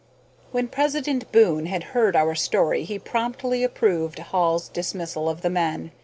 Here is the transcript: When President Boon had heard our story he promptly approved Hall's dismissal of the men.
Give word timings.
When 0.51 0.67
President 0.67 1.31
Boon 1.31 1.67
had 1.67 1.83
heard 1.93 2.15
our 2.15 2.33
story 2.33 2.85
he 2.85 2.97
promptly 2.97 3.63
approved 3.63 4.17
Hall's 4.17 4.67
dismissal 4.67 5.29
of 5.29 5.43
the 5.43 5.49
men. 5.51 5.91